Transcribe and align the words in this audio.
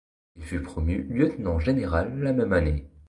Il 0.35 0.41
fut 0.45 0.63
promu 0.63 1.03
lieutenant-général 1.03 2.17
la 2.21 2.33
même 2.33 2.53
année. 2.53 2.89